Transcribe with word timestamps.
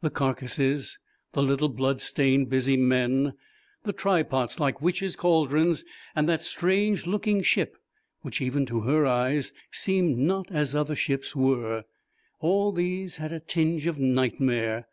The 0.00 0.10
carcases, 0.10 0.98
the 1.32 1.44
little 1.44 1.68
blood 1.68 2.00
stained 2.00 2.48
busy 2.48 2.76
men, 2.76 3.34
the 3.84 3.92
try 3.92 4.24
pots 4.24 4.58
like 4.58 4.82
witches' 4.82 5.14
cauldrons 5.14 5.84
and 6.16 6.28
that 6.28 6.40
strange 6.40 7.06
looking 7.06 7.40
ship 7.40 7.76
which 8.22 8.40
even 8.40 8.66
to 8.66 8.80
her 8.80 9.06
eyes 9.06 9.52
seemed 9.70 10.18
not 10.18 10.50
as 10.50 10.74
other 10.74 10.96
ships 10.96 11.36
were, 11.36 11.84
all 12.40 12.72
these 12.72 13.18
had 13.18 13.30
a 13.30 13.38
tinge 13.38 13.86
of 13.86 14.00
nightmare. 14.00 14.88